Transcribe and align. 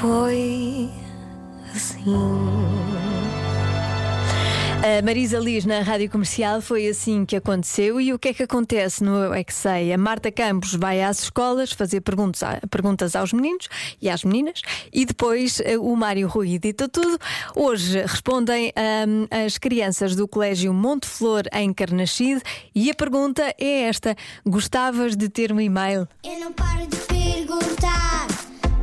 foi 0.00 0.90
assim. 1.74 2.14
A 4.76 5.02
Marisa 5.02 5.38
Liz 5.38 5.64
na 5.64 5.80
rádio 5.80 6.08
comercial 6.10 6.60
foi 6.60 6.86
assim 6.86 7.24
que 7.24 7.34
aconteceu. 7.34 8.00
E 8.00 8.12
o 8.12 8.18
que 8.18 8.28
é 8.28 8.34
que 8.34 8.42
acontece 8.42 9.02
no 9.02 9.16
Eu 9.16 9.34
é 9.34 9.42
que 9.42 9.52
Sei? 9.52 9.92
A 9.92 9.98
Marta 9.98 10.30
Campos 10.30 10.74
vai 10.74 11.02
às 11.02 11.22
escolas 11.22 11.72
fazer 11.72 12.02
perguntas, 12.02 12.42
perguntas 12.70 13.16
aos 13.16 13.32
meninos 13.32 13.68
e 14.00 14.10
às 14.10 14.22
meninas, 14.22 14.60
e 14.92 15.04
depois 15.04 15.60
eh, 15.64 15.78
o 15.78 15.96
Mário 15.96 16.28
Rui 16.28 16.54
edita 16.54 16.88
tudo. 16.88 17.18
Hoje 17.54 18.00
respondem 18.02 18.72
um, 18.76 19.44
as 19.46 19.58
crianças 19.58 20.14
do 20.14 20.28
Colégio 20.28 20.72
Monte 20.72 21.06
Flor 21.06 21.44
em 21.52 21.72
Carnachide 21.72 22.42
e 22.74 22.90
a 22.90 22.94
pergunta 22.94 23.42
é 23.58 23.82
esta: 23.82 24.14
Gostavas 24.46 25.16
de 25.16 25.28
ter 25.28 25.52
um 25.52 25.60
e-mail? 25.60 26.06
Eu 26.22 26.38
não 26.38 26.52
paro 26.52 26.86
de 26.86 26.96
perguntar, 26.96 28.26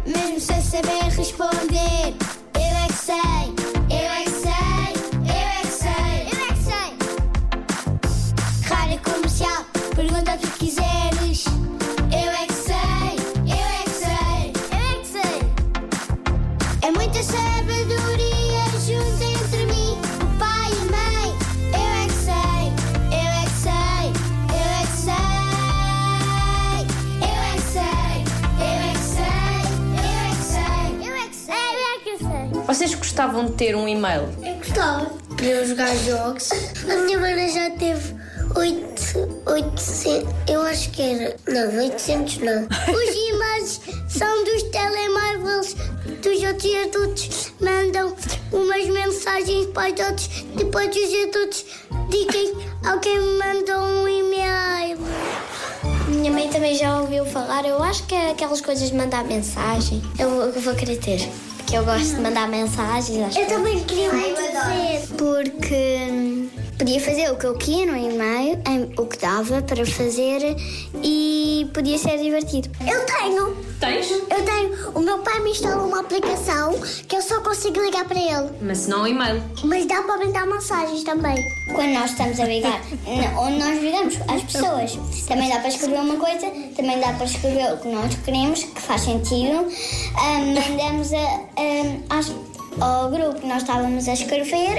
mesmo 0.06 0.40
sem 0.40 0.63
saber 0.74 1.18
responder. 1.20 2.33
Vocês 32.74 32.96
gostavam 32.96 33.46
de 33.46 33.52
ter 33.52 33.76
um 33.76 33.88
e-mail? 33.88 34.28
Eu 34.44 34.56
gostava 34.56 35.06
para 35.38 35.46
eu 35.46 35.68
jogar 35.68 35.96
jogos. 35.96 36.50
A 36.90 37.04
minha 37.04 37.20
mana 37.20 37.48
já 37.48 37.70
teve 37.70 38.16
8, 38.56 39.44
800, 39.46 40.34
eu 40.50 40.60
acho 40.64 40.90
que 40.90 41.04
era. 41.04 41.36
Não, 41.48 41.84
800 41.84 42.40
não. 42.40 42.64
Os 42.64 43.16
e-mails 43.16 43.80
são 44.10 44.44
dos 44.44 44.64
telemóveis 44.64 45.76
dos 46.24 46.42
outros 46.42 46.76
adultos. 46.88 47.54
Mandam 47.62 48.16
umas 48.52 48.88
mensagens 48.88 49.68
para 49.68 49.94
os 49.94 50.00
outros. 50.08 50.28
Depois 50.56 50.90
os 50.96 51.28
adultos 51.28 51.66
dizem 52.10 52.56
ao 52.88 53.00
quem 53.00 53.20
mandou 53.38 53.82
um 53.84 54.08
e-mail. 54.08 54.98
Minha 56.08 56.32
mãe 56.32 56.50
também 56.50 56.76
já 56.76 57.00
ouviu 57.02 57.24
falar. 57.24 57.66
Eu 57.66 57.84
acho 57.84 58.04
que 58.08 58.16
é 58.16 58.32
aquelas 58.32 58.62
coisas 58.62 58.90
de 58.90 58.98
mandar 58.98 59.24
mensagem. 59.26 60.02
Eu, 60.18 60.42
eu 60.42 60.60
vou 60.60 60.74
querer 60.74 60.98
ter. 60.98 61.30
Porque 61.74 61.90
eu 61.90 61.92
gosto 61.92 62.16
de 62.18 62.22
mandar 62.22 62.48
mensagens. 62.48 63.36
eu 63.36 63.48
também 63.48 63.84
queria 63.84 64.14
muito 64.14 64.36
ter. 64.40 65.08
Porque 65.18 66.08
hum, 66.12 66.33
podia 66.78 67.00
fazer 67.00 67.32
o 67.32 67.36
que 67.38 67.46
eu 67.46 67.56
queria 67.58 67.86
no 67.86 67.96
e-mail, 67.98 68.60
em- 68.68 68.92
o 68.98 69.06
que 69.06 69.18
dava 69.18 69.62
para 69.62 69.86
fazer 69.86 70.56
e 71.04 71.70
podia 71.74 71.98
ser 71.98 72.18
divertido. 72.18 72.70
Eu 72.82 73.06
tenho. 73.06 73.56
Tens? 73.80 74.10
Eu 74.12 74.44
tenho. 74.46 74.92
O 74.96 75.00
meu 75.02 75.20
pai 75.20 75.40
me 75.42 75.52
instalou 75.52 75.88
uma 75.88 76.00
aplicação 76.02 76.74
que 77.08 77.16
eu 77.16 77.22
só 77.22 77.42
consigo 77.42 77.82
ligar 77.82 78.06
para 78.06 78.18
ele. 78.20 78.50
Mas 78.62 78.88
não 78.88 79.04
um 79.04 79.08
e-mail. 79.08 79.44
Mas 79.64 79.86
dá 79.86 80.02
para 80.02 80.18
mandar 80.18 80.46
mensagens 80.48 81.04
também. 81.04 81.36
Quando 81.74 81.92
nós 81.94 82.12
estamos 82.12 82.40
a 82.40 82.46
ligar, 82.46 82.82
onde 83.38 83.60
nós 83.60 83.82
ligamos 83.82 84.16
às 84.28 84.44
pessoas, 84.44 84.98
também 85.28 85.50
dá 85.50 85.60
para 85.60 85.68
escrever 85.70 86.00
uma 86.00 86.16
coisa, 86.16 86.48
também 86.76 87.00
dá 87.00 87.12
para 87.14 87.26
escrever 87.26 87.74
o 87.74 87.78
que 87.78 87.88
nós 87.90 88.16
queremos, 88.24 88.64
que 88.64 88.82
faz 88.82 89.02
sentido. 89.02 89.68
Ahm, 90.18 90.54
mandamos 90.54 91.12
a, 91.14 92.86
ao 92.86 93.10
grupo 93.10 93.40
que 93.42 93.48
nós 93.48 93.62
estávamos 93.64 94.08
a 94.08 94.14
escrever. 94.14 94.78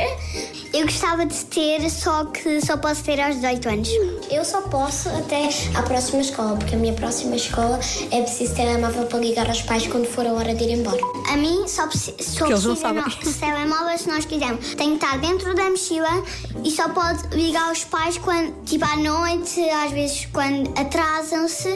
Eu 0.75 0.87
gostava 0.87 1.25
de 1.25 1.45
ter, 1.45 1.89
só 1.89 2.25
que 2.25 2.61
só 2.61 2.77
posso 2.77 3.05
ter 3.05 3.21
aos 3.21 3.37
18 3.37 3.69
anos. 3.69 3.89
Eu 4.29 4.45
só 4.45 4.61
posso 4.63 5.09
até 5.09 5.49
à 5.79 5.83
próxima 5.83 6.21
escola, 6.21 6.57
porque 6.57 6.75
a 6.75 6.79
minha 6.79 6.93
próxima 6.95 7.37
escola 7.37 7.79
é 8.11 8.23
preciso 8.23 8.55
telemóvel 8.57 9.07
para 9.07 9.21
ligar 9.21 9.47
aos 9.49 9.63
pais 9.63 9.87
quando 9.87 10.07
for 10.07 10.27
a 10.27 10.33
hora 10.33 10.53
de 10.53 10.65
ir 10.65 10.73
embora. 10.79 10.99
A 11.33 11.37
mim 11.37 11.69
só, 11.69 11.87
preci- 11.87 12.17
só 12.21 12.45
no- 12.93 13.03
de 13.33 13.33
telemóvel 13.39 13.97
se 13.99 14.09
nós 14.09 14.25
quisermos. 14.25 14.75
Tem 14.75 14.97
que 14.99 15.05
estar 15.05 15.17
dentro 15.19 15.55
da 15.55 15.71
mochila 15.71 16.25
e 16.65 16.71
só 16.73 16.89
pode 16.89 17.29
ligar 17.37 17.69
aos 17.69 17.85
pais 17.85 18.19
quando, 18.19 18.53
tipo 18.65 18.85
à 18.85 18.97
noite, 18.97 19.61
às 19.71 19.93
vezes 19.93 20.27
quando 20.33 20.69
atrasam-se. 20.77 21.69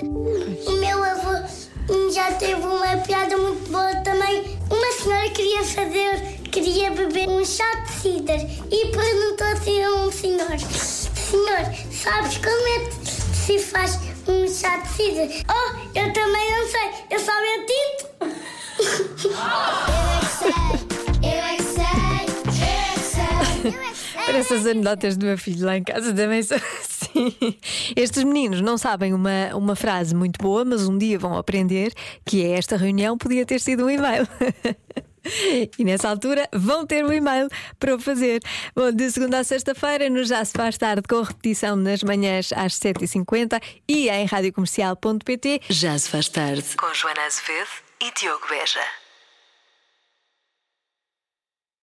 O 0.67 0.73
meu 0.73 1.05
avô 1.05 2.11
já 2.13 2.33
teve 2.33 2.55
uma 2.67 2.97
piada 3.07 3.37
muito 3.37 3.71
boa 3.71 3.95
também. 4.03 4.59
Uma 4.71 4.93
senhora 5.03 5.31
queria 5.31 5.65
fazer, 5.65 6.38
queria 6.61 6.91
beber 6.91 7.29
um 7.29 7.45
chá 7.45 7.73
de 7.83 7.93
cidra 7.93 8.37
e 8.69 8.87
perguntou 8.87 9.47
assim 9.47 9.81
a 9.81 9.93
um 9.93 10.11
senhor: 10.11 10.59
Senhor, 10.59 11.65
sabes 11.93 12.39
como 12.39 12.69
é 12.69 12.81
que 12.85 13.07
se 13.37 13.59
faz 13.61 13.97
um 14.27 14.49
chá 14.49 14.79
de 14.79 14.89
cidra? 14.89 15.29
Oh, 15.49 15.79
eu 15.97 16.13
também 16.13 16.51
não 16.51 16.67
sei, 16.67 16.91
eu 17.13 17.21
só 17.21 17.33
bebo 17.41 17.67
tinto. 17.67 18.09
Eu 20.03 20.11
é 20.11 20.27
que 20.27 20.33
sei, 20.39 20.53
eu 21.23 21.45
é 21.45 21.57
que 21.57 21.63
sei, 21.63 21.85
eu 22.53 22.75
é 22.75 22.95
que 22.95 23.01
sei, 23.05 23.23
eu 23.65 23.81
é 23.81 23.91
que 23.91 23.97
sei. 23.97 24.27
Parece 24.27 24.55
as 24.55 24.67
anedotas 24.67 25.17
do 25.17 25.27
meu 25.27 25.39
filho 25.39 25.65
lá 25.65 25.77
em 25.77 25.85
casa 25.85 26.13
também 26.13 26.43
são 26.43 26.59
assim. 26.59 27.57
Estes 27.95 28.25
meninos 28.25 28.61
não 28.61 28.77
sabem 28.77 29.15
uma, 29.15 29.55
uma 29.55 29.77
frase 29.77 30.13
muito 30.13 30.39
boa, 30.43 30.65
mas 30.65 30.89
um 30.89 30.99
dia 30.99 31.21
vão 31.21 31.37
aprender 31.37 31.93
que 32.27 32.45
é 32.45 32.59
esta 32.59 32.77
reunião 32.77 33.17
podia 33.17 33.47
ter 33.47 33.61
sido 33.61 33.85
um 33.85 33.91
e-mail. 33.91 34.27
E 35.79 35.85
nessa 35.85 36.09
altura 36.09 36.49
vão 36.53 36.87
ter 36.87 37.05
um 37.05 37.13
e-mail 37.13 37.49
para 37.79 37.95
o 37.95 38.01
fazer. 38.01 38.41
Bom, 38.75 38.91
de 38.93 39.11
segunda 39.11 39.39
a 39.39 39.45
sexta-feira, 39.45 40.09
no 40.09 40.25
Já 40.25 40.45
Se 40.45 40.53
Faz 40.53 40.77
Tarde, 40.79 41.03
com 41.09 41.23
repetição 41.23 41.77
nas 41.77 42.03
manhãs 42.03 42.53
às 42.53 42.75
7h50 42.75 43.61
e 43.89 44.09
em 44.09 44.27
radiocomercial.pt. 44.27 45.61
Já 45.69 45.99
se 45.99 46.09
faz 46.09 46.29
tarde 46.29 46.77
com 46.77 46.93
Joana 46.95 47.27
Azevedo 47.27 47.69
e 48.01 48.13
Diogo 48.19 48.47
Beja. 48.49 49.08